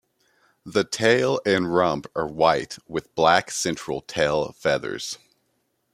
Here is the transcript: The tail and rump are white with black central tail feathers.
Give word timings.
The 0.65 0.83
tail 0.83 1.39
and 1.45 1.75
rump 1.75 2.07
are 2.15 2.25
white 2.25 2.79
with 2.87 3.13
black 3.13 3.51
central 3.51 4.01
tail 4.01 4.51
feathers. 4.53 5.19